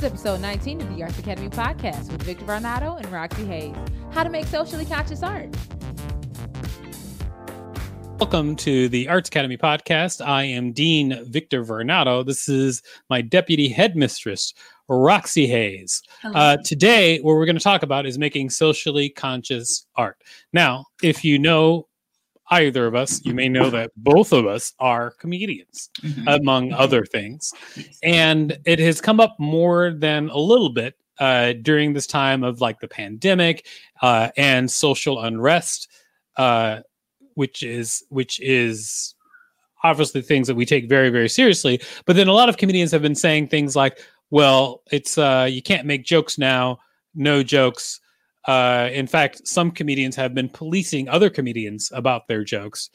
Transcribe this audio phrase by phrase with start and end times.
[0.00, 3.76] Is episode 19 of the Arts Academy podcast with Victor Varnado and Roxy Hayes.
[4.12, 5.54] How to make socially conscious art.
[8.18, 10.24] Welcome to the Arts Academy podcast.
[10.24, 12.24] I am Dean Victor Varnado.
[12.24, 14.54] This is my deputy headmistress,
[14.88, 16.02] Roxy Hayes.
[16.24, 20.16] Uh, today, what we're going to talk about is making socially conscious art.
[20.54, 21.88] Now, if you know
[22.50, 25.90] either of us, you may know that both of us are comedians,
[26.26, 27.52] among other things.
[28.02, 32.60] And it has come up more than a little bit uh, during this time of
[32.60, 33.66] like the pandemic
[34.02, 35.88] uh, and social unrest,
[36.36, 36.80] uh,
[37.34, 39.14] which is which is
[39.84, 41.80] obviously things that we take very very seriously.
[42.06, 45.62] But then a lot of comedians have been saying things like, "Well, it's uh, you
[45.62, 46.78] can't make jokes now,
[47.14, 48.00] no jokes."
[48.46, 52.90] Uh, in fact, some comedians have been policing other comedians about their jokes.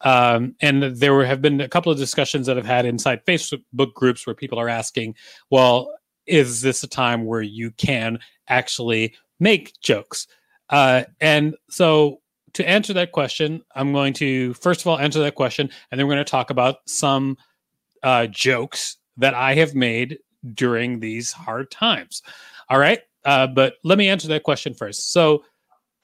[0.00, 3.92] Um, and there were, have been a couple of discussions that I've had inside Facebook
[3.94, 5.14] groups where people are asking,
[5.50, 5.92] well,
[6.26, 10.26] is this a time where you can actually make jokes?
[10.68, 12.20] Uh, and so
[12.52, 16.06] to answer that question, I'm going to first of all answer that question, and then
[16.06, 17.36] we're going to talk about some
[18.02, 20.18] uh, jokes that I have made
[20.54, 22.22] during these hard times.
[22.70, 23.00] All right.
[23.24, 25.12] Uh, but let me answer that question first.
[25.12, 25.44] So,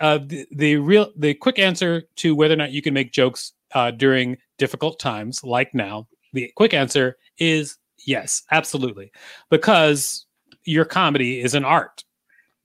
[0.01, 3.53] uh, the, the real, the quick answer to whether or not you can make jokes
[3.75, 9.13] uh, during difficult times like now, the quick answer is yes, absolutely,
[9.51, 10.27] because
[10.65, 12.05] your comedy is an art.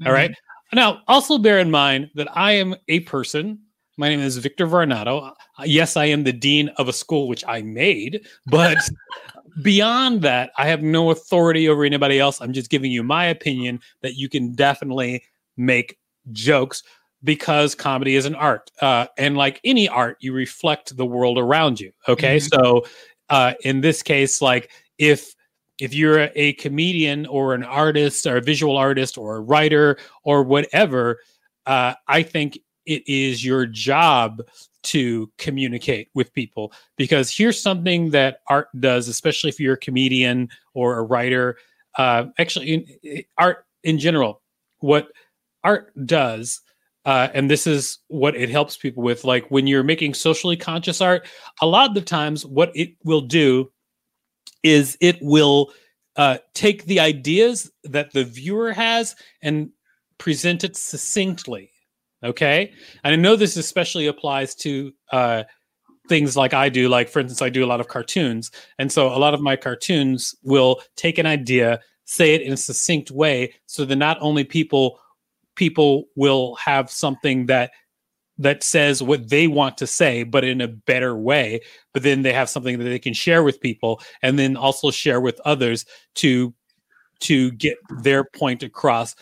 [0.06, 0.32] All right.
[0.72, 3.60] Now, also bear in mind that I am a person.
[3.98, 5.34] My name is Victor Varnado.
[5.66, 8.78] Yes, I am the dean of a school which I made, but
[9.62, 12.42] beyond that, I have no authority over anybody else.
[12.42, 15.24] I'm just giving you my opinion that you can definitely
[15.58, 15.98] make
[16.32, 16.84] jokes
[17.24, 18.72] because comedy is an art.
[18.82, 21.92] Uh, and like any art, you reflect the world around you.
[22.08, 22.40] Okay.
[22.40, 22.86] So
[23.30, 25.36] uh, in this case, like if
[25.80, 30.44] if you're a comedian or an artist or a visual artist or a writer or
[30.44, 31.20] whatever,
[31.66, 34.42] uh, I think it is your job
[34.82, 40.50] to communicate with people because here's something that art does, especially if you're a comedian
[40.74, 41.58] or a writer.
[41.98, 44.42] Uh, actually, in, in- art in general,
[44.80, 45.10] what
[45.64, 46.62] art does,
[47.06, 51.02] uh, and this is what it helps people with, like when you're making socially conscious
[51.02, 51.28] art,
[51.62, 53.72] a lot of the times what it will do
[54.64, 55.72] is it will
[56.16, 59.70] uh, take the ideas that the viewer has and
[60.18, 61.72] present it succinctly.
[62.24, 62.74] Okay.
[63.04, 65.44] And I know this especially applies to uh,
[66.10, 66.90] things like I do.
[66.90, 68.52] Like, for instance, I do a lot of cartoons.
[68.78, 72.58] And so a lot of my cartoons will take an idea, say it in a
[72.58, 75.00] succinct way so that not only people
[75.56, 77.72] people will have something that
[78.38, 81.60] that says what they want to say but in a better way
[81.94, 85.20] but then they have something that they can share with people and then also share
[85.20, 85.86] with others
[86.16, 86.54] to
[87.20, 89.16] to get their point across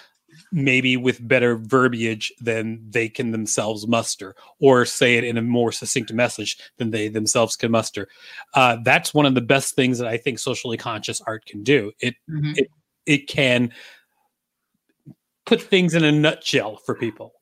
[0.51, 5.71] maybe with better verbiage than they can themselves muster or say it in a more
[5.71, 8.07] succinct message than they themselves can muster.
[8.53, 11.91] Uh, that's one of the best things that i think socially conscious art can do.
[11.99, 12.67] It it,
[13.05, 13.71] it can
[15.45, 17.33] put things in a nutshell for people.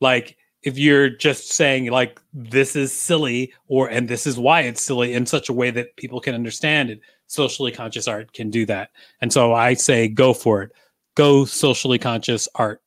[0.00, 4.82] Like if you're just saying like this is silly or and this is why it's
[4.82, 8.66] silly in such a way that people can understand it socially conscious art can do
[8.66, 8.90] that.
[9.20, 10.72] And so i say go for it
[11.18, 12.80] go socially conscious art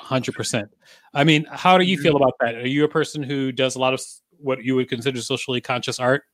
[0.00, 0.68] 100%
[1.14, 3.78] i mean how do you feel about that are you a person who does a
[3.78, 4.00] lot of
[4.38, 6.24] what you would consider socially conscious art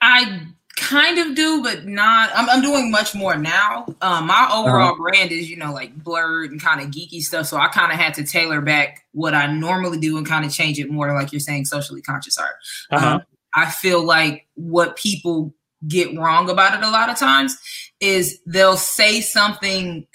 [0.00, 0.46] I
[0.76, 2.30] kind of do, but not.
[2.34, 3.86] I'm, I'm doing much more now.
[4.02, 7.46] Um, my overall brand is, you know, like blurred and kind of geeky stuff.
[7.46, 10.52] So I kind of had to tailor back what I normally do and kind of
[10.52, 12.54] change it more, like you're saying, socially conscious art.
[12.90, 13.06] uh-huh.
[13.16, 13.22] Um,
[13.54, 15.54] I feel like what people
[15.88, 17.56] get wrong about it a lot of times
[18.00, 20.06] is they'll say something.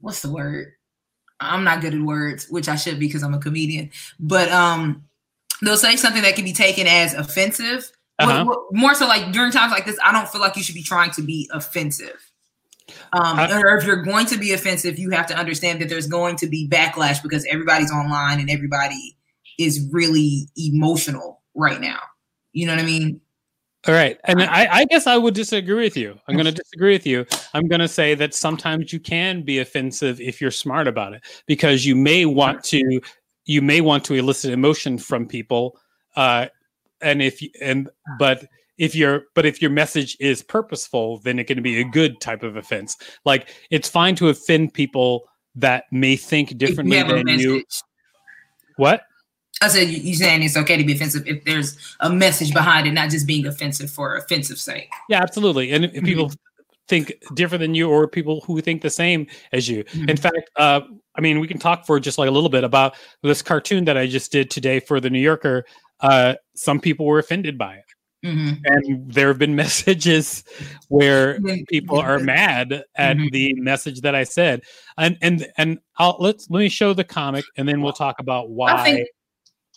[0.00, 0.72] What's the word?
[1.40, 3.90] I'm not good at words, which I should be because I'm a comedian.
[4.18, 5.04] But um,
[5.62, 7.90] they'll say something that can be taken as offensive.
[8.18, 8.44] Uh-huh.
[8.44, 10.74] What- what- more so, like during times like this, I don't feel like you should
[10.74, 12.30] be trying to be offensive.
[13.12, 16.06] Um, I- or if you're going to be offensive, you have to understand that there's
[16.08, 19.16] going to be backlash because everybody's online and everybody
[19.58, 22.00] is really emotional right now.
[22.52, 23.20] You know what I mean?
[23.88, 24.18] All right.
[24.24, 26.18] And I, I, guess I would disagree with you.
[26.28, 27.24] I'm going to disagree with you.
[27.54, 31.22] I'm going to say that sometimes you can be offensive if you're smart about it
[31.46, 33.00] because you may want to
[33.46, 35.78] you may want to elicit emotion from people
[36.16, 36.46] uh
[37.00, 37.88] and if you and
[38.18, 38.44] but
[38.78, 42.42] if your but if your message is purposeful then it can be a good type
[42.42, 45.24] of offense like it's fine to offend people
[45.54, 47.62] that may think differently than you
[48.76, 49.02] what
[49.60, 52.92] I said you saying it's okay to be offensive if there's a message behind it,
[52.92, 54.90] not just being offensive for offensive sake.
[55.08, 55.72] Yeah, absolutely.
[55.72, 56.04] And if mm-hmm.
[56.04, 56.32] people
[56.88, 60.08] think different than you, or people who think the same as you, mm-hmm.
[60.08, 60.80] in fact, uh,
[61.14, 63.98] I mean, we can talk for just like a little bit about this cartoon that
[63.98, 65.66] I just did today for the New Yorker.
[66.00, 67.84] Uh, some people were offended by it.
[68.24, 68.64] Mm-hmm.
[68.64, 70.44] And there have been messages
[70.88, 73.28] where people are mad at mm-hmm.
[73.32, 74.62] the message that I said,
[74.98, 78.50] and and and I'll let's let me show the comic, and then we'll talk about
[78.50, 79.08] why I think,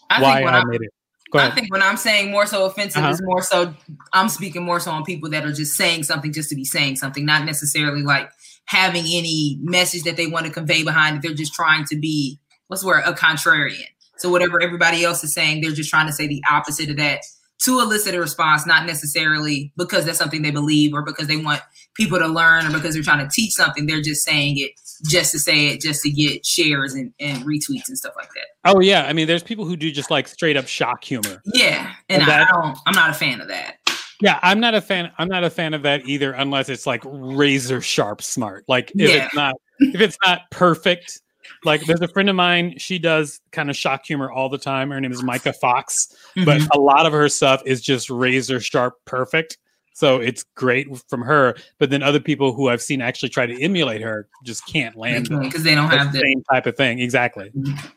[0.09, 0.89] I why I, I made it.
[1.35, 3.11] I think when I'm saying more so offensive uh-huh.
[3.11, 3.73] is more so
[4.13, 6.97] I'm speaking more so on people that are just saying something just to be saying
[6.97, 8.29] something, not necessarily like
[8.65, 11.21] having any message that they want to convey behind it.
[11.21, 13.85] They're just trying to be what's the word a contrarian.
[14.17, 17.21] So whatever everybody else is saying, they're just trying to say the opposite of that
[17.63, 21.61] to elicit a response, not necessarily because that's something they believe or because they want
[21.95, 23.85] people to learn or because they're trying to teach something.
[23.85, 24.71] They're just saying it
[25.05, 28.47] just to say it, just to get shares and, and retweets and stuff like that.
[28.65, 31.41] Oh yeah, I mean, there's people who do just like straight up shock humor.
[31.53, 32.77] Yeah, and, and that, I don't.
[32.85, 33.77] I'm not a fan of that.
[34.21, 35.11] Yeah, I'm not a fan.
[35.17, 38.63] I'm not a fan of that either, unless it's like razor sharp smart.
[38.67, 39.25] Like if yeah.
[39.25, 41.21] it's not if it's not perfect,
[41.65, 44.89] like there's a friend of mine she does kind of shock humor all the time
[44.89, 46.45] her name is micah fox mm-hmm.
[46.45, 49.57] but a lot of her stuff is just razor sharp perfect
[49.93, 53.59] so it's great from her but then other people who i've seen actually try to
[53.61, 57.51] emulate her just can't land because they don't have the same type of thing exactly
[57.55, 57.87] mm-hmm.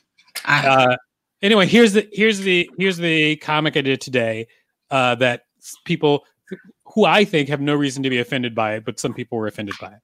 [0.44, 0.96] I, uh,
[1.42, 4.46] anyway here's the here's the here's the comic i did today
[4.90, 5.46] uh, that
[5.84, 6.24] people
[6.84, 9.46] who i think have no reason to be offended by it but some people were
[9.46, 10.00] offended by it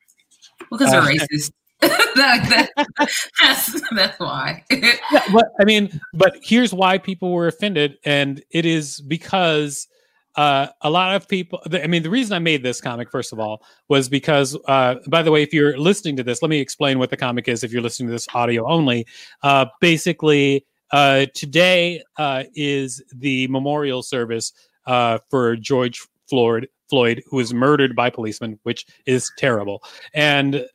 [0.70, 1.52] because uh, they're racist
[2.14, 3.08] that, that,
[3.40, 4.62] that's that's why.
[4.70, 4.94] yeah,
[5.32, 9.88] but I mean, but here's why people were offended, and it is because
[10.36, 11.60] uh, a lot of people.
[11.72, 14.56] I mean, the reason I made this comic, first of all, was because.
[14.66, 17.48] Uh, by the way, if you're listening to this, let me explain what the comic
[17.48, 17.64] is.
[17.64, 19.06] If you're listening to this audio only,
[19.42, 24.52] uh, basically, uh, today uh, is the memorial service
[24.86, 29.82] uh, for George Floyd, Floyd, who was murdered by policemen, which is terrible,
[30.14, 30.66] and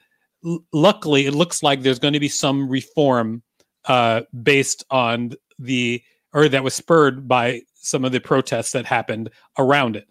[0.74, 3.44] luckily, it looks like there's going to be some reform
[3.86, 6.02] uh, based on the
[6.34, 10.08] or that was spurred by some of the protests that happened around it.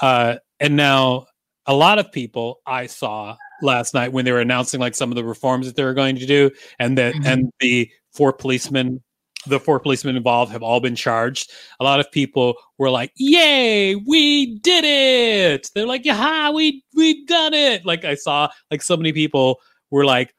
[0.00, 1.26] Uh, and now,
[1.66, 5.16] a lot of people I saw last night when they were announcing like some of
[5.16, 7.26] the reforms that they were going to do, and that mm-hmm.
[7.26, 9.02] and the four policemen
[9.46, 11.52] the four policemen involved have all been charged.
[11.80, 17.24] A lot of people were like, "Yay, we did it!" They're like, "Yeah, we we
[17.26, 19.60] done it!" Like I saw like so many people
[19.90, 20.34] were like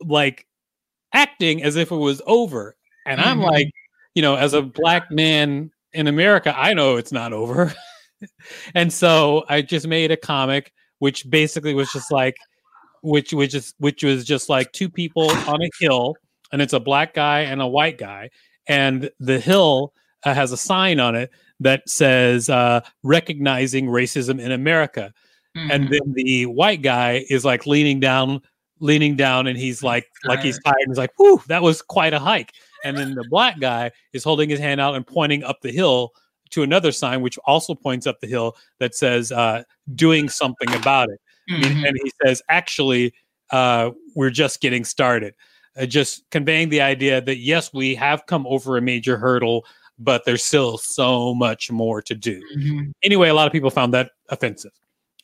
[0.00, 0.46] like
[1.12, 2.76] acting as if it was over.
[3.06, 3.50] And I'm mm-hmm.
[3.50, 3.70] like,
[4.14, 7.74] you know, as a black man in America, I know it's not over.
[8.74, 10.72] and so I just made a comic
[11.02, 12.36] which basically was just like
[13.02, 16.14] which which is which was just like two people on a hill
[16.52, 18.30] and it's a black guy and a white guy
[18.68, 19.92] and the hill
[20.24, 25.12] uh, has a sign on it that says uh, recognizing racism in America.
[25.56, 25.70] Mm-hmm.
[25.72, 28.40] And then the white guy is like leaning down
[28.78, 32.12] leaning down and he's like like he's tired and he's like whoo that was quite
[32.12, 32.52] a hike
[32.84, 36.12] and then the black guy is holding his hand out and pointing up the hill
[36.50, 39.62] to another sign which also points up the hill that says uh,
[39.94, 41.20] doing something about it
[41.50, 41.84] mm-hmm.
[41.84, 43.12] and he says actually
[43.50, 45.34] uh, we're just getting started
[45.76, 49.64] uh, just conveying the idea that yes we have come over a major hurdle
[49.98, 52.90] but there's still so much more to do mm-hmm.
[53.02, 54.72] anyway a lot of people found that offensive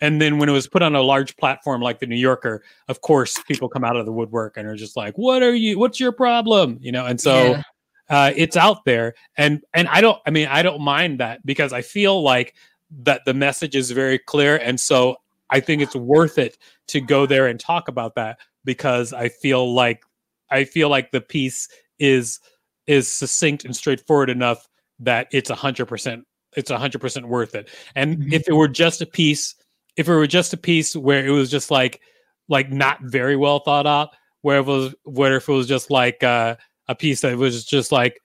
[0.00, 3.00] and then when it was put on a large platform like the New Yorker, of
[3.00, 5.78] course, people come out of the woodwork and are just like, "What are you?
[5.78, 7.62] What's your problem?" You know, and so yeah.
[8.08, 11.72] uh, it's out there, and and I don't, I mean, I don't mind that because
[11.72, 12.54] I feel like
[13.02, 15.16] that the message is very clear, and so
[15.50, 19.72] I think it's worth it to go there and talk about that because I feel
[19.72, 20.02] like
[20.50, 22.40] I feel like the piece is
[22.86, 24.68] is succinct and straightforward enough
[25.00, 26.24] that it's a hundred percent
[26.56, 27.68] it's a hundred percent worth it.
[27.94, 28.32] And mm-hmm.
[28.32, 29.54] if it were just a piece
[29.98, 32.00] if it were just a piece where it was just like
[32.48, 36.22] like not very well thought out, where it was where if it was just like
[36.22, 38.22] uh, a piece that was just like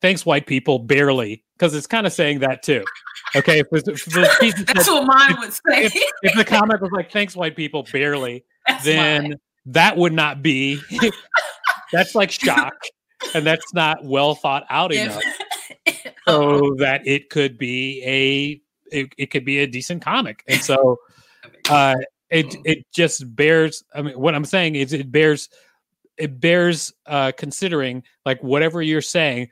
[0.00, 2.82] thanks white people barely because it's kind of saying that too.
[3.36, 4.04] Okay, if, if,
[4.66, 5.84] that's what mine would say.
[5.84, 9.34] If, if, the comment was like thanks white people barely, that's then mine.
[9.66, 10.80] that would not be.
[11.92, 12.74] that's like shock,
[13.34, 15.22] and that's not well thought out enough.
[16.26, 20.42] so that it could be a it, it could be a decent comic.
[20.48, 20.98] And so
[21.70, 21.96] uh
[22.30, 25.48] it it just bears I mean what I'm saying is it bears
[26.16, 29.48] it bears uh considering like whatever you're saying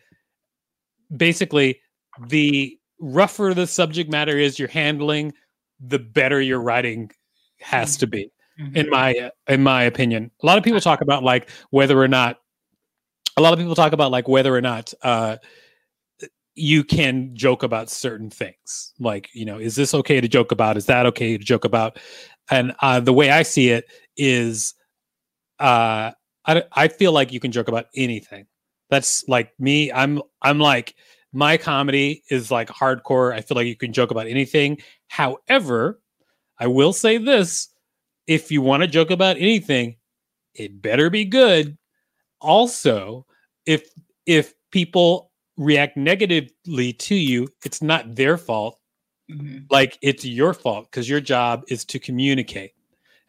[1.16, 1.80] basically
[2.28, 5.32] the rougher the subject matter is you're handling
[5.80, 7.10] the better your writing
[7.60, 8.76] has to be Mhm.
[8.76, 12.38] in my in my opinion a lot of people talk about like whether or not
[13.36, 15.36] a lot of people talk about like whether or not uh
[16.54, 18.92] you can joke about certain things.
[18.98, 20.76] Like you know is this okay to joke about?
[20.76, 21.98] Is that okay to joke about?
[22.50, 24.74] And uh the way i see it is
[25.58, 26.12] uh
[26.46, 28.46] i i feel like you can joke about anything.
[28.90, 30.94] That's like me i'm i'm like
[31.32, 33.32] my comedy is like hardcore.
[33.32, 34.78] I feel like you can joke about anything.
[35.08, 36.00] However
[36.58, 37.68] i will say this
[38.26, 39.96] if you want to joke about anything
[40.54, 41.76] it better be good.
[42.40, 43.26] Also
[43.66, 43.88] if
[44.26, 48.78] if people react negatively to you it's not their fault.
[49.30, 49.64] Mhm.
[49.70, 52.72] like it's your fault because your job is to communicate.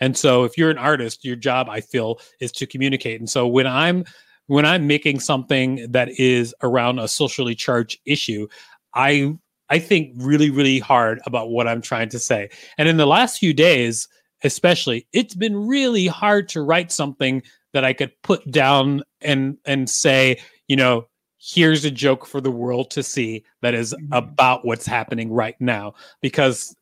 [0.01, 3.19] And so if you're an artist your job i feel is to communicate.
[3.21, 4.03] And so when i'm
[4.47, 8.47] when i'm making something that is around a socially charged issue
[8.93, 9.33] i
[9.69, 12.49] i think really really hard about what i'm trying to say.
[12.77, 14.07] And in the last few days
[14.43, 17.41] especially it's been really hard to write something
[17.71, 21.07] that i could put down and and say you know
[21.45, 24.07] here's a joke for the world to see that is Mhm.
[24.11, 26.75] about what's happening right now because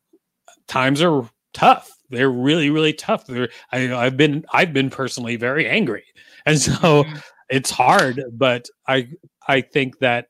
[0.68, 1.90] times are tough.
[2.10, 3.26] They're really really tough.
[3.26, 6.04] They're, I, i've been i've been personally very angry.
[6.46, 7.22] And so Mhm.
[7.50, 9.08] it's hard but i
[9.48, 10.28] i think that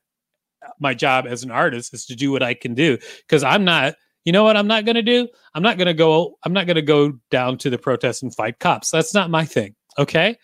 [0.81, 3.95] my job as an artist is to do what i can do because i'm not
[4.25, 5.29] you know what i'm not going to do?
[5.55, 8.35] I'm not going to go i'm not going to go down to the protest and
[8.35, 8.91] fight cops.
[8.91, 10.37] That's not my thing okay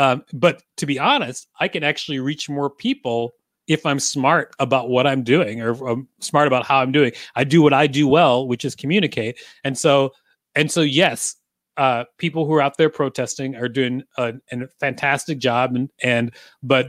[0.00, 3.34] um, but to be honest i can actually reach more people
[3.66, 7.12] if i'm smart about what i'm doing or um, smart about how i'm doing.
[7.36, 9.38] I do what i do well which is communicate.
[9.62, 10.12] And so
[10.56, 11.36] and so yes
[11.76, 15.76] uh, people who are out there protesting are doing a, a fantastic job.
[15.76, 16.88] And and but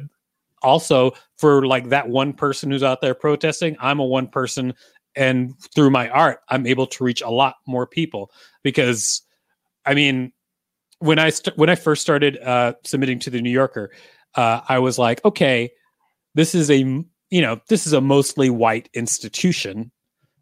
[0.64, 4.74] also for like that one person who's out there protesting i'm a one person.
[5.16, 8.32] And through my art i'm able to reach a lot more people
[8.64, 9.22] because
[9.86, 10.32] i mean
[11.02, 13.92] when i st- when i first started uh submitting to the new yorker
[14.36, 15.70] uh i was like okay
[16.36, 19.92] this is a you know this is a mostly white institution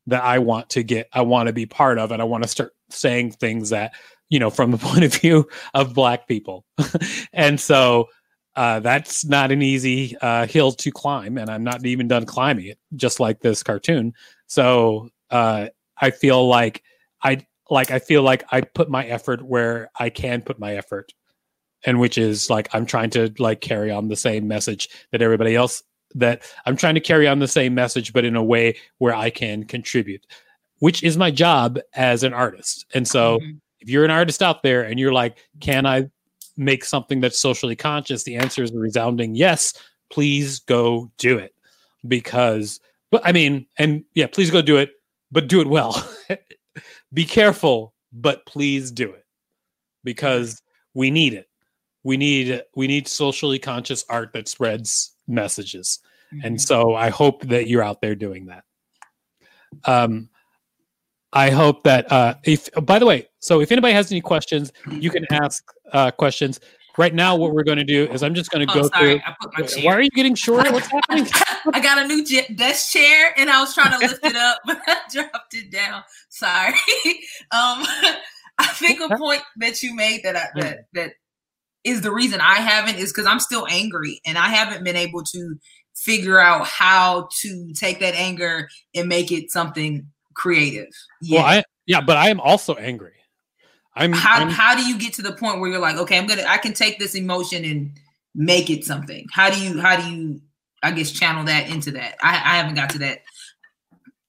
[0.08, 2.50] that i want to get i want to be part of and i want to
[2.50, 3.94] start saying things that
[4.30, 6.66] you know from the point of view of black people
[7.34, 8.08] and so
[8.56, 12.66] uh, that's not an easy uh, hill to climb, and I'm not even done climbing
[12.66, 12.78] it.
[12.94, 14.12] Just like this cartoon,
[14.48, 15.68] so uh,
[16.02, 16.84] I feel like
[17.24, 21.14] I like I feel like I put my effort where I can put my effort,
[21.86, 25.56] and which is like I'm trying to like carry on the same message that everybody
[25.56, 25.84] else
[26.16, 29.30] that I'm trying to carry on the same message, but in a way where I
[29.30, 30.26] can contribute,
[30.80, 32.86] which is my job as an artist.
[32.96, 33.60] And so, Mhm.
[33.80, 36.10] if you're an artist out there and you're like, can I
[36.58, 38.24] make something that's socially conscious?
[38.24, 39.74] The answer is a resounding yes.
[40.10, 41.54] Please go do it.
[42.08, 42.80] Because,
[43.12, 44.92] but I mean, and yeah, please go do it,
[45.32, 45.94] but do it well.
[47.14, 49.26] Be careful, but please do it
[50.04, 50.62] because
[50.94, 51.48] we need it.
[52.04, 56.00] We need we need socially conscious art that spreads messages.
[56.44, 56.62] And Mhm.
[56.62, 58.64] so I hope that you're out there doing that.
[59.86, 60.30] Um,
[61.34, 65.10] I hope that uh, if by the way, so if anybody has any questions, you
[65.10, 66.60] can ask uh, questions.
[66.98, 69.20] Right now, what we're going to do is I'm just going to Oh, go sorry,
[69.20, 69.22] through.
[69.26, 69.84] I put my.
[69.84, 70.72] Why are you getting shorter?
[70.72, 71.26] What's happening?
[71.74, 72.26] I got a new
[72.56, 76.04] desk chair and I was trying to lift it up, but I dropped it down.
[76.30, 76.74] Sorry.
[77.52, 77.84] Um,
[78.60, 81.14] I think a point that you made that I, that that
[81.84, 85.24] is the reason I haven't is because I'm still angry and I haven't been able
[85.24, 85.56] to
[85.96, 90.90] figure out how to take that anger and make it something creative.
[91.30, 91.44] Well.
[91.44, 93.14] I yeah, but I am also angry.
[93.96, 96.28] I'm, how I'm how do you get to the point where you're like, okay, I'm
[96.28, 97.92] gonna I can take this emotion and
[98.36, 99.26] make it something.
[99.32, 100.42] How do you how do you
[100.82, 102.16] I guess channel that into that?
[102.22, 103.20] I, I haven't got to that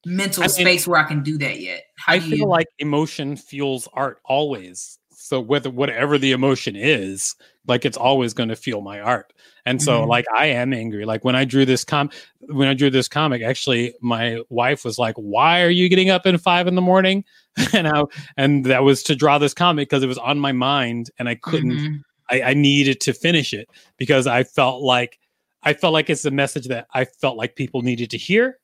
[0.06, 1.84] mental I mean, space where I can do that yet.
[1.96, 4.98] How I feel you like emotion fuels art always.
[5.12, 9.32] So whether whatever the emotion is, like it's always going to fuel my art.
[9.66, 10.08] And so Mhm.
[10.08, 11.04] like I am angry.
[11.04, 14.98] Like when I drew this com when I drew this comic, actually my wife was
[14.98, 17.24] like, "Why are you getting up at 5 in the morning?"
[17.74, 18.02] and I
[18.36, 21.34] and that was to draw this comic because it was on my mind and I
[21.36, 22.00] couldn't Mhm.
[22.30, 25.18] I, I needed to finish it because I felt like
[25.62, 28.58] I felt like it's a message that I felt like people needed to hear.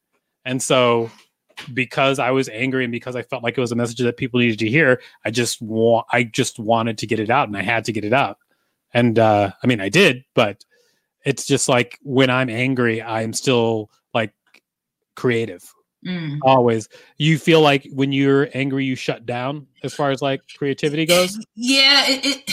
[0.44, 1.10] And so
[1.72, 4.40] because I was angry and because I felt like it was a message that people
[4.40, 7.62] needed to hear, I just want I just wanted to get it out and I
[7.62, 8.38] had to get it out.
[8.94, 10.64] And uh I mean I did, but
[11.24, 14.32] it's just like when I'm angry, I'm still like
[15.16, 15.64] creative.
[16.06, 16.38] Mm.
[16.42, 16.88] Always.
[17.18, 21.38] You feel like when you're angry, you shut down as far as like creativity goes.
[21.56, 22.50] Yeah, it, it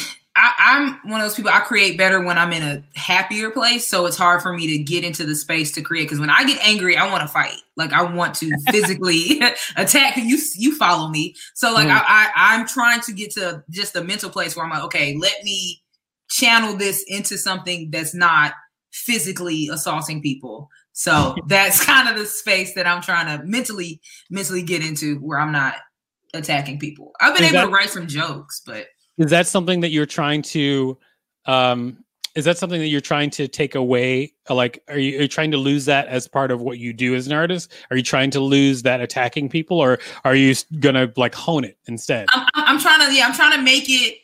[0.64, 1.52] I'm one of those people.
[1.52, 4.84] I create better when I'm in a happier place, so it's hard for me to
[4.84, 6.04] get into the space to create.
[6.06, 7.58] Because when I get angry, I want to fight.
[7.76, 9.42] Like I want to physically
[9.76, 10.18] attack.
[10.18, 11.36] You you follow me.
[11.54, 11.92] So like Mm.
[11.92, 15.16] I, I I'm trying to get to just a mental place where I'm like, okay,
[15.20, 15.82] let me
[16.30, 18.54] channel this into something that's not
[18.92, 20.70] physically assaulting people.
[20.94, 25.40] So that's kind of the space that I'm trying to mentally mentally get into where
[25.40, 25.76] I'm not
[26.34, 27.12] attacking people.
[27.20, 30.06] I've been Is able that- to write some jokes, but Is that something that you're
[30.06, 30.98] trying to?
[31.46, 32.04] um
[32.36, 34.34] is that something that you're trying to take away?
[34.50, 37.14] Like are you, are you trying to lose that as part of what you do
[37.16, 37.72] as an artist?
[37.92, 41.78] Are you trying to lose that attacking people or are you gonna like hone it
[41.86, 42.28] instead?
[42.32, 44.18] I'm, I'm trying to yeah i'm trying to make it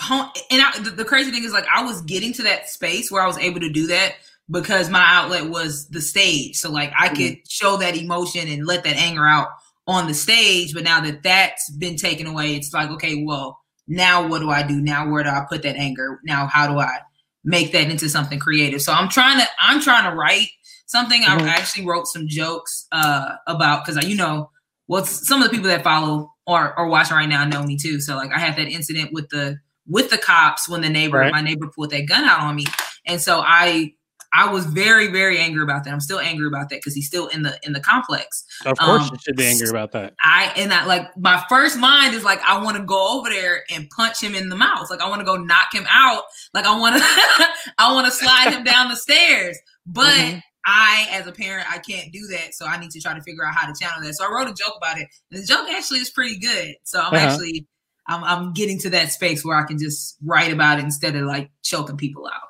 [0.00, 3.10] hone and I, the, the crazy thing is like i was getting to that space
[3.10, 4.14] where i was able to do that
[4.50, 6.56] because my outlet was the stage.
[6.56, 9.48] So like i could show that emotion and let that anger out
[9.86, 13.59] on the stage but now that that's been taken away it's like okay well
[13.90, 14.80] now what do i do?
[14.80, 16.20] Now where do i put that anger?
[16.24, 16.98] Now how do i
[17.44, 18.80] make that into something creative?
[18.82, 20.48] So i'm trying to i'm trying to write
[20.86, 21.22] something.
[21.22, 21.42] Mhm.
[21.42, 24.50] i actually wrote some jokes uh about because I you know
[24.88, 28.00] well some of the people that follow or or watching right now know me too.
[28.00, 31.32] So like i had that incident with the with the cops when the neighbor Right.
[31.32, 32.64] my neighbor pulled that gun out on me.
[33.06, 33.92] And so i
[34.32, 37.26] i was very very angry about that i'm still angry about that because he's still
[37.28, 40.52] in the in the complex of course um, you should be angry about that I
[40.56, 43.88] and I like my first mind is like I want to go over there and
[43.90, 44.90] punch him in the mouth.
[44.90, 46.24] Like I want to go knock him out.
[46.52, 47.02] Like I want to
[47.78, 49.58] I want to slide him down the stairs.
[49.86, 50.42] But Mhm.
[50.66, 52.52] I, as a parent, I can't do that.
[52.54, 54.12] So I need to try to figure out how to channel that.
[54.14, 55.08] So I wrote a joke about it.
[55.30, 56.74] And the joke actually is pretty good.
[56.84, 57.26] So I'm Uh-huh.
[57.26, 57.66] actually
[58.08, 61.22] I'm I'm getting to that space where I can just write about it instead of
[61.24, 62.49] like choking people out.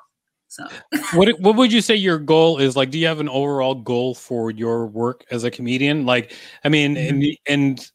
[0.51, 0.67] So.
[1.13, 2.75] What what would you say your goal is?
[2.75, 6.05] Like do you have an overall goal for your work as a comedian?
[6.05, 7.91] Like i mean and and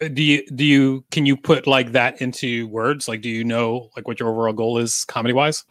[0.00, 3.08] uh, do you do you can you put like that into words?
[3.08, 5.64] Like do you know like what your overall goal is comedy wise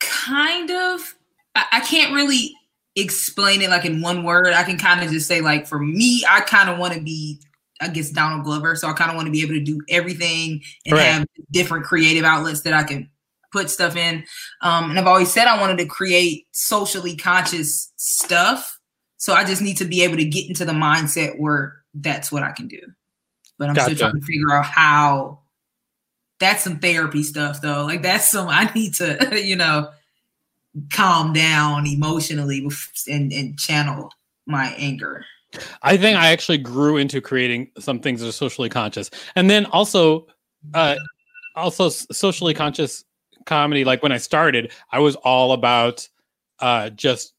[0.00, 1.16] kind of.
[1.54, 2.54] I, I can't really
[2.96, 4.52] explain it like in one word.
[4.52, 7.40] I can kind of just say like for me i kind of want to be
[7.80, 8.76] i guess donald glover.
[8.76, 11.04] So i kind of want to be able to do everything and Right.
[11.04, 13.08] have different creative outlets that i can
[13.52, 14.24] put stuff in.
[14.62, 18.78] Um and i've always said i wanted to create socially conscious stuff.
[19.18, 22.42] So i just need to be able to get into the mindset where that's what
[22.42, 22.80] i can do.
[23.58, 23.94] But i'm Gotcha.
[23.94, 25.38] still trying to figure out how.
[26.40, 27.84] That's some therapy stuff though.
[27.84, 29.90] Like that's some i need to you know
[30.92, 32.66] calm down emotionally
[33.06, 34.10] and, and channel
[34.46, 35.24] my anger.
[35.82, 39.10] i think i actually grew into creating some things that are socially conscious.
[39.36, 40.26] And then also
[40.74, 40.96] uh
[41.54, 43.04] also socially conscious
[43.46, 46.08] comedy like when i started i was all about
[46.60, 47.34] uh just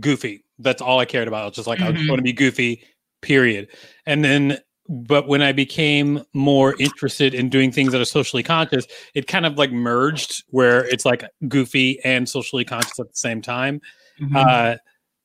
[0.00, 0.44] goofy.
[0.58, 1.42] That's all i cared about.
[1.42, 2.08] I was just like i just Mhm.
[2.08, 2.82] want to be goofy
[3.22, 3.68] period.
[4.06, 8.86] And then but when i became more interested in doing things that are socially conscious
[9.14, 13.40] it kind of like merged where it's like goofy and socially conscious at the same
[13.40, 13.80] time.
[14.20, 14.36] Mhm.
[14.36, 14.76] uh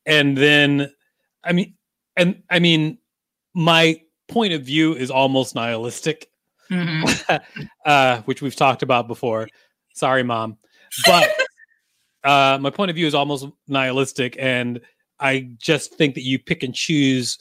[0.05, 0.91] and then
[1.43, 1.73] i mean
[2.15, 2.97] and i mean
[3.55, 6.29] my point of view is almost nihilistic
[6.71, 7.39] Mhm.
[7.85, 9.47] uh which we've talked about before.
[9.93, 10.57] Sorry mom.
[11.05, 11.29] But
[12.23, 14.81] uh my point of view is almost nihilistic and
[15.19, 17.37] i just think that you pick and choose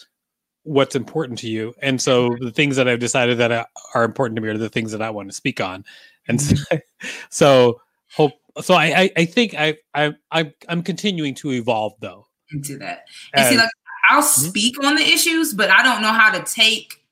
[0.63, 1.75] what's important to you.
[1.83, 3.51] And so the things that i've decided that
[3.95, 5.85] are- important to me are the things that i want to speak on.
[6.29, 6.55] And so,
[7.31, 7.81] so
[8.13, 8.33] hope
[8.63, 12.27] so i i, I think i i I- i'm continuing to evolve though.
[12.53, 13.07] Into that.
[13.35, 13.69] And see, like
[14.11, 14.49] I'll Mhm.
[14.51, 17.03] speak on the issues, but I don't know how to take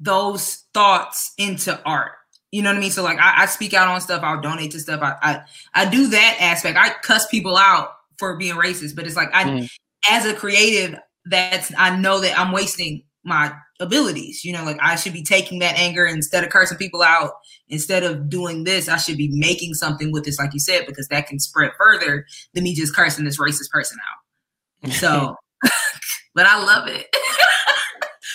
[0.00, 2.12] those thoughts into art.
[2.50, 2.90] You know what I mean?
[2.90, 5.00] So like I, I speak out on stuff, I'll donate to stuff.
[5.02, 5.40] I, I
[5.82, 6.78] I do that aspect.
[6.78, 9.68] I cuss people out for being racist, but it's like I Mhm.
[10.10, 14.44] as a creative, that's I know that I'm wasting my abilities.
[14.44, 17.32] You know, like I should be taking that anger instead of cursing people out,
[17.68, 21.08] instead of doing this, I should be making something with this, like you said, because
[21.08, 24.92] that can spread further than me just cursing this racist person out.
[24.92, 25.34] So,
[26.34, 27.08] but I love it.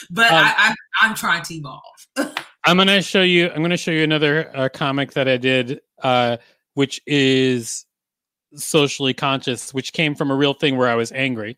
[0.09, 1.83] but Um, I, I'm I'm trying to evolve.
[2.65, 3.49] I'm gonna show you.
[3.49, 6.37] I'm gonna show you another uh, comic that I did, uh,
[6.73, 7.85] which is
[8.55, 11.57] socially conscious, which came from a real thing where I was angry.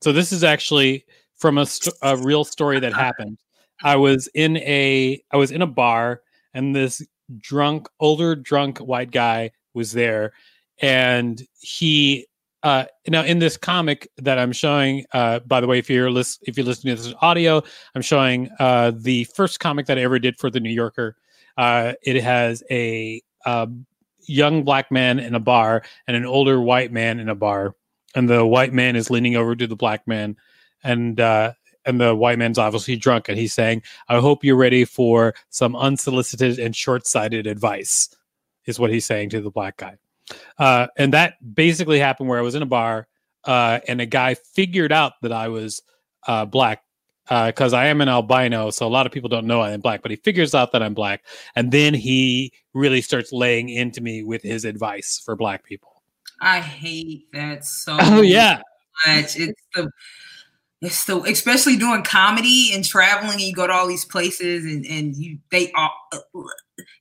[0.00, 1.04] So this is actually
[1.36, 3.38] from a, st- a real story that happened.
[3.82, 6.22] I was in a I was in a bar,
[6.54, 7.02] and this
[7.38, 10.32] drunk, older drunk white guy was there,
[10.80, 12.27] and he.
[12.62, 16.38] Uh, now in this comic that I'm showing, uh, by the way, if you're lis-
[16.42, 17.62] if you're listening to this audio,
[17.94, 21.16] I'm showing uh, the first comic that I ever did for the New Yorker.
[21.56, 23.86] Uh, it has a um,
[24.26, 27.74] young black man in a bar and an older white man in a bar,
[28.14, 30.36] and the white man is leaning over to the black man,
[30.82, 31.52] and uh,
[31.84, 35.76] and the white man's obviously drunk, and he's saying, "I hope you're ready for some
[35.76, 38.08] unsolicited and short-sighted advice,"
[38.66, 39.96] is what he's saying to the black guy.
[40.58, 43.06] Uh, and that basically happened where I was in a bar,
[43.44, 45.82] uh, and a guy figured out that I was
[46.26, 46.82] uh, black
[47.28, 49.80] because uh, I am an albino, so a lot of people don't know I am
[49.80, 50.02] black.
[50.02, 54.22] But he figures out that I'm black, and then he really starts laying into me
[54.22, 56.02] with his advice for black people.
[56.40, 57.96] I hate that so.
[58.00, 58.62] Oh yeah,
[59.06, 59.38] much.
[59.38, 59.90] It's the
[60.80, 63.32] it's the especially doing comedy and traveling.
[63.32, 65.92] And you go to all these places, and and you they all.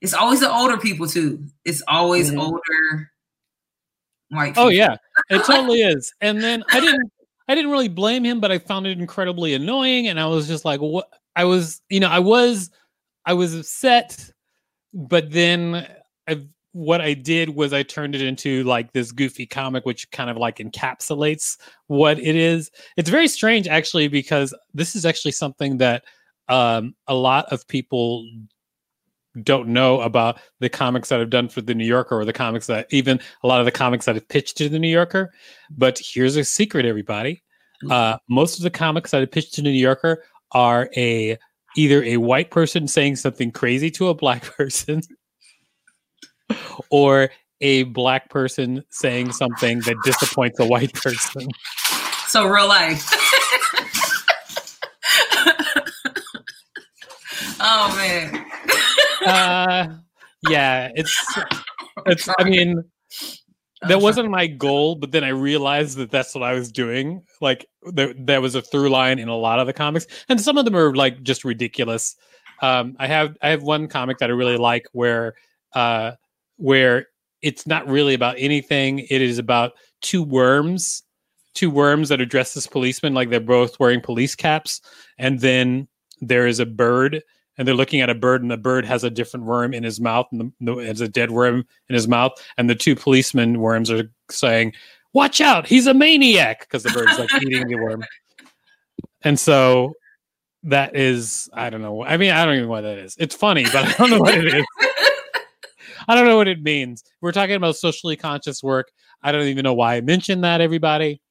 [0.01, 1.45] It's always the older people too.
[1.63, 2.39] It's always mm-hmm.
[2.39, 3.11] older.
[4.29, 4.53] White.
[4.57, 4.97] Oh yeah,
[5.29, 6.13] it totally is.
[6.21, 7.11] And then I didn't
[7.47, 10.07] I didn't really blame him, but I found it incredibly annoying.
[10.07, 11.07] And I was just like, what?
[11.35, 12.71] I was, you know, I was,
[13.25, 14.31] I was upset,
[14.93, 15.87] but then
[16.27, 16.41] I,
[16.73, 20.37] what I did was I turned it into like this goofy comic, which kind of
[20.37, 22.71] like encapsulates what it is.
[22.97, 26.03] It's very strange, actually, because this is actually something that
[26.49, 28.27] um, a lot of people
[29.43, 32.67] don't know about the comics that I've done for the New Yorker or the comics
[32.67, 35.33] that even a lot of the comics that I've pitched to the New Yorker.
[35.69, 37.43] But here's a secret, everybody.
[37.89, 41.37] Uh, most of the comics that I pitched to the New Yorker are a
[41.75, 45.01] either a white person saying something crazy to a black person
[46.89, 47.29] or
[47.61, 51.47] a black person saying something that disappoints a white person.
[52.27, 53.09] So real life.
[57.59, 58.46] oh man
[59.25, 59.87] uh,
[60.49, 61.39] yeah, it's
[62.05, 62.29] it's.
[62.39, 62.83] I mean,
[63.87, 67.23] that wasn't my goal, but then I realized that that's what I was doing.
[67.41, 70.57] Like there, there was a through line in a lot of the comics, and some
[70.57, 72.15] of them are like just ridiculous.
[72.61, 75.35] Um, I have I have one comic that I really like where
[75.73, 76.13] uh,
[76.57, 77.07] where
[77.41, 78.99] it's not really about anything.
[78.99, 81.03] It is about two worms,
[81.53, 84.81] two worms that are dressed as policemen, like they're both wearing police caps,
[85.17, 85.87] and then
[86.19, 87.21] there is a bird
[87.57, 89.99] and they're looking at a bird and the bird has a different worm in his
[89.99, 93.89] mouth and the, has a dead worm in his mouth and the two policemen worms
[93.89, 94.73] are saying
[95.13, 98.03] watch out he's a maniac because the bird's like eating the worm.
[99.23, 99.93] And so
[100.63, 103.15] that is i don't know i mean i don't even know what that is.
[103.19, 104.65] It's funny but i don't know what it is.
[106.09, 107.03] I don't know what it means.
[107.19, 108.91] We're talking about socially conscious work.
[109.21, 111.21] I don't even know why i mentioned that everybody.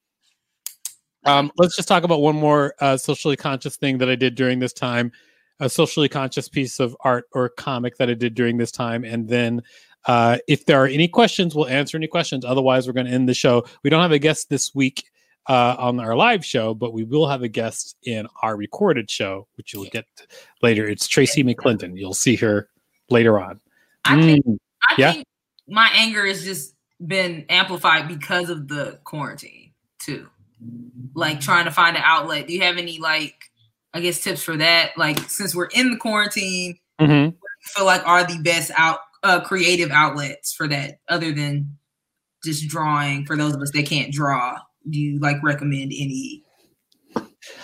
[1.25, 4.59] Um, let's just talk about one more uh, socially conscious thing that i did during
[4.59, 5.11] this time
[5.59, 9.03] a socially conscious piece of art or comic that I did during this time.
[9.03, 9.61] And then
[10.05, 12.45] uh, if there are any questions, we'll answer any questions.
[12.45, 13.65] Otherwise, we're going to end the show.
[13.83, 15.03] We don't have a guest this week
[15.47, 19.47] uh, on our live show, but we will have a guest in our recorded show,
[19.55, 20.05] which you'll get
[20.61, 20.87] later.
[20.87, 21.97] It's Tracy McClinton.
[21.97, 22.69] You'll see her
[23.09, 23.59] later on.
[24.05, 24.57] I think, mm.
[24.89, 25.11] I yeah?
[25.13, 25.27] think
[25.67, 26.73] my anger has just
[27.05, 30.27] been amplified because of the quarantine too.
[31.13, 32.47] Like trying to find an outlet.
[32.47, 33.51] Do you have any like
[33.93, 34.91] I guess tips for that.
[34.97, 37.35] Like since we're in the quarantine, mm-hmm.
[37.61, 41.77] feel like are the best out uh, creative outlets for that, other than
[42.43, 43.25] just drawing.
[43.25, 44.57] For those of us that can't draw,
[44.89, 46.43] do you like recommend any?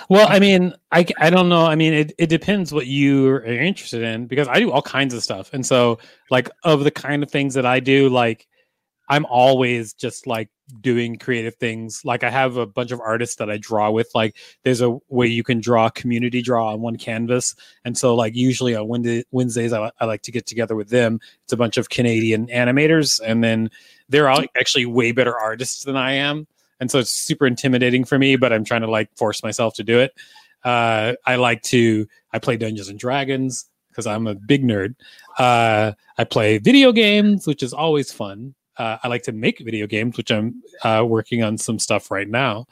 [0.09, 1.65] Well, I mean, I, I don't know.
[1.65, 5.13] I mean, it, it depends what you are interested in because I do all kinds
[5.13, 5.53] of stuff.
[5.53, 8.47] And so, like, of the kind of things that I do, like,
[9.10, 10.50] I'm always just like
[10.82, 12.04] doing creative things.
[12.06, 14.10] Like I have a bunch of artists that I draw with.
[14.16, 18.36] Like there's a way you can draw community draw on one canvas, and so like
[18.36, 18.88] usually on
[19.32, 21.20] Wednesdays I, I like to get together with them.
[21.44, 23.70] It's a bunch of Canadian animators, and then
[24.10, 26.48] they're all actually way better artists than I am,
[26.80, 28.36] and so it's super intimidating for me.
[28.36, 30.13] But I'm trying to like force myself to do it.
[30.63, 34.96] Uh, I like to I play Dungeons and Dragons because I'm a big nerd.
[35.38, 39.88] Uh, I play video games, which is always fun uh, I like to make video
[39.88, 42.65] games, which I'm uh, working on some stuff right now.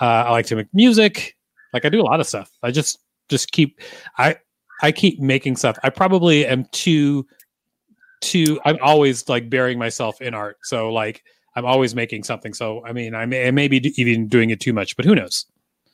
[0.00, 1.36] Uh, I like to make music.
[1.72, 2.50] Like I do a lot of stuff.
[2.62, 3.80] I just just keep
[4.18, 4.36] I
[4.82, 5.78] I keep making stuff.
[5.82, 7.26] I probably am too
[8.20, 8.60] too.
[8.64, 10.58] I'm always like burying myself in art.
[10.62, 11.22] So like
[11.56, 12.52] I'm always making something.
[12.54, 15.14] So I mean, I may, I may be even doing it too much, but who
[15.14, 15.46] knows?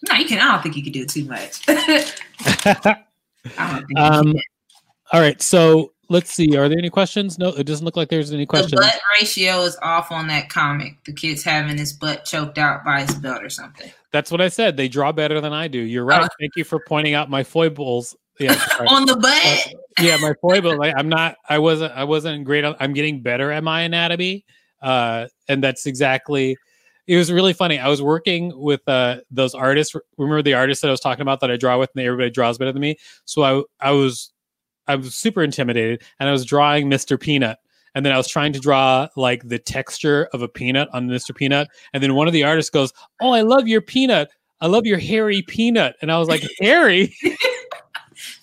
[0.08, 0.38] No, you can.
[0.38, 1.68] I don't think you can do it too much.
[3.96, 4.34] um,
[5.12, 5.40] all right.
[5.42, 6.54] So let's see.
[6.56, 7.38] Are there any questions?
[7.38, 8.72] No, it doesn't look like there's any questions.
[8.72, 11.02] The butt ratio is off on that comic.
[11.04, 13.90] The kid's having his butt choked out by his belt or something.
[14.12, 14.76] That's what I said.
[14.76, 15.78] They draw better than I do.
[15.78, 16.22] You're right.
[16.22, 18.16] Uh, Thank you for pointing out my foibles.
[18.38, 18.52] Yeah,
[18.88, 19.74] on the butt.
[19.98, 20.76] Uh, yeah, my foible.
[20.76, 21.36] Like, I'm not.
[21.48, 21.92] I wasn't.
[21.94, 22.64] I wasn't great.
[22.64, 24.44] I'm getting better at my anatomy,
[24.82, 26.56] uh, and that's exactly.
[27.06, 27.78] It was really funny.
[27.78, 29.94] I was working with uh, those artists.
[30.16, 32.56] Remember the artists that I was talking about that I draw with, and everybody draws
[32.56, 32.96] better than me.
[33.24, 34.32] So I, I was
[34.90, 37.18] I was super intimidated and I was drawing Mr.
[37.18, 37.58] Peanut
[37.94, 41.34] and then I was trying to draw like the texture of a peanut on Mr.
[41.34, 44.30] Peanut, and then one of the artists goes, "Oh, I love your peanut.
[44.60, 47.14] I love your hairy peanut," and I was like, "Hairy."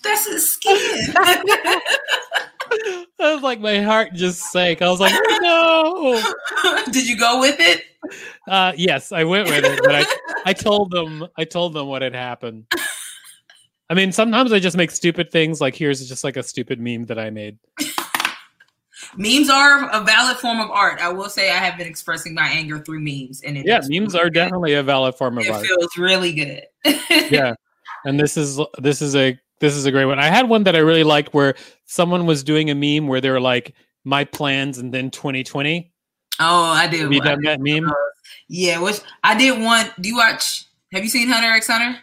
[0.02, 0.76] That's his skin.
[3.20, 4.82] I was like, my heart just sank.
[4.82, 6.22] I was like, no.
[6.90, 7.84] Did you go with it?
[8.46, 10.04] Uh, yes, I went with it, but I,
[10.44, 12.66] I told them, I told them what had happened.
[13.90, 15.60] I mean, sometimes I just make stupid things.
[15.60, 17.58] Like here's just like a stupid meme that I made.
[19.16, 21.00] memes are a valid form of art.
[21.00, 24.14] I will say I have been expressing my anger through memes, and it yeah, memes
[24.14, 25.64] really are definitely a valid form of it art.
[25.64, 26.66] It feels really good.
[27.30, 27.54] yeah,
[28.04, 30.18] and this is this is a this is a great one.
[30.18, 31.54] I had one that I really liked where
[31.86, 33.74] someone was doing a meme where they were like,
[34.04, 35.90] "My plans," and then 2020.
[36.40, 37.00] Oh, I did.
[37.00, 37.90] Have you done that meme?
[38.48, 39.86] Yeah, which I did one.
[40.00, 40.66] Do you watch?
[40.92, 41.98] Have you seen Hunter X Hunter?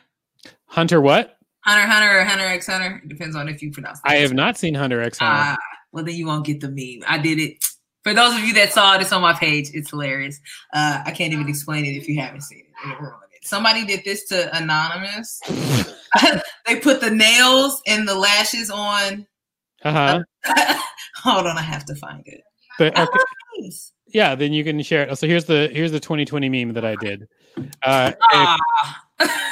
[0.68, 1.35] Hunter, what?
[1.66, 3.02] Hunter Hunter or Hunter X Hunter?
[3.04, 4.00] It depends on if you pronounce.
[4.00, 4.04] It.
[4.06, 5.36] I have not seen Hunter X Hunter.
[5.36, 5.58] Ah,
[5.92, 7.04] well then you won't get the meme.
[7.08, 7.66] I did it.
[8.04, 9.70] For those of you that saw it, it's on my page.
[9.74, 10.40] It's hilarious.
[10.74, 12.66] Uh, I can't even explain it if you haven't seen it.
[12.88, 13.48] It'll ruin it.
[13.48, 15.40] Somebody did this to Anonymous.
[16.68, 19.26] they put the nails and the lashes on.
[19.84, 19.92] uh
[20.46, 20.80] huh.
[21.24, 22.42] Hold on, I have to find it.
[22.78, 23.20] But okay,
[23.60, 23.92] Nice.
[24.08, 25.18] yeah, then you can share it.
[25.18, 27.28] So here's the here's the 2020 meme that I did.
[27.82, 29.02] Uh, if, Ah.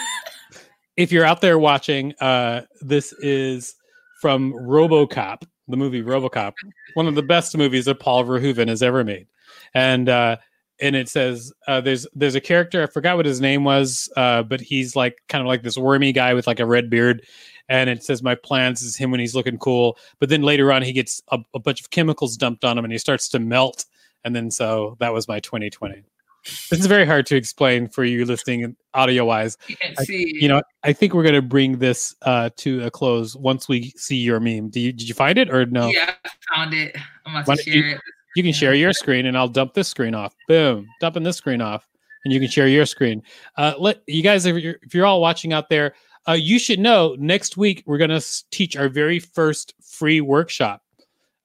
[0.97, 3.75] if you're out there watching, uh, this is
[4.21, 6.53] from RoboCop, the movie RoboCop,
[6.93, 9.27] one of the best movies that Paul Verhoeven has ever made,
[9.73, 10.37] and uh,
[10.79, 14.43] and it says uh, there's there's a character I forgot what his name was, uh,
[14.43, 17.25] but he's like kind of like this wormy guy with like a red beard,
[17.69, 20.81] and it says my plans is him when he's looking cool, but then later on
[20.83, 23.85] he gets a, a bunch of chemicals dumped on him and he starts to melt,
[24.23, 26.03] and then so that was my 2020.
[26.43, 29.57] This is very hard to explain for you listening audio wise.
[29.67, 30.35] You can't I- see.
[30.39, 34.17] You know, I think we're gonna bring this uh, to a close once we see
[34.17, 34.69] your meme.
[34.69, 35.87] Do you did you find it or no?
[35.87, 36.95] Yeah, I found it.
[37.25, 38.01] I'm about Why to don't you- share it.
[38.35, 40.35] You can share your screen, and I'll dump this screen off.
[40.47, 41.87] Boom, dumping this screen off,
[42.25, 43.21] and you can share your screen.
[43.57, 45.93] Uh, let you guys, if you're, if you're all watching out there,
[46.27, 50.81] uh, you should know next week we're gonna teach our very first free workshop.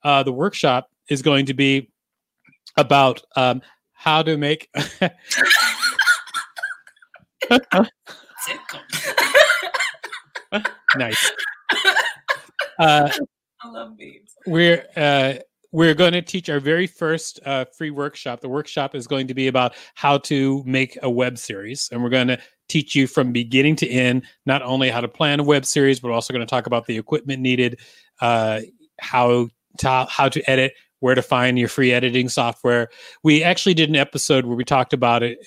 [0.03, 1.91] Uh, the workshop is going to be
[2.79, 3.61] about um,
[3.99, 4.71] how to make.
[10.97, 11.33] nice.
[12.81, 13.11] Uh,
[13.61, 14.37] I love memes.
[14.47, 15.35] we're uh,
[15.73, 18.41] we're going to teach our very first uh, free workshop.
[18.41, 22.09] The workshop is going to be about how to make a web series, and we're
[22.09, 25.67] going to teach you from beginning to end, not only how to plan a web
[25.67, 27.81] series, but also going to talk about the equipment needed,
[28.21, 28.61] uh,
[29.01, 32.89] how to how to edit, where to find your free editing software.
[33.23, 35.39] We actually did an episode where we talked about it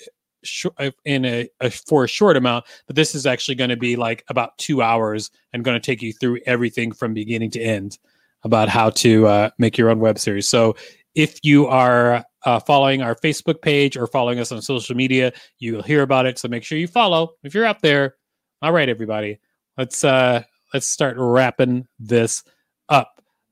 [0.78, 3.96] uh, in a, a for a short amount, but this is actually going to be
[3.96, 7.98] like about two hours and going to take you through everything from beginning to end
[8.44, 10.50] about how to uh, make your own web series.
[10.50, 10.76] So
[11.14, 15.84] if you are uh, following our Facebook page or following us on social media, you'll
[15.84, 16.40] hear about it.
[16.40, 18.16] So make sure you follow if you're out there.
[18.64, 19.40] All right, everybody,
[19.78, 22.44] let's uh, let's start wrapping this.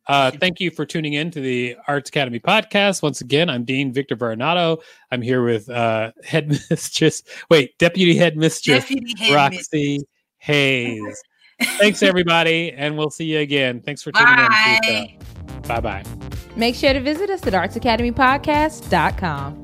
[0.09, 3.01] Uh, thank you for tuning in to the Arts Academy podcast.
[3.01, 4.81] Once again, I'm Dean Victor Varnado.
[5.11, 10.01] I'm here with uh, headmistress, wait, deputy headmistress Deputy head Roxy
[10.39, 11.23] Hayes.
[11.61, 13.81] Thanks, everybody, and we'll see you again.
[13.81, 14.47] Thanks for tuning in.
[14.47, 15.17] Bye.
[15.67, 16.03] Bye bye.
[16.55, 19.63] Make sure to visit us at artsacademypodcast.com.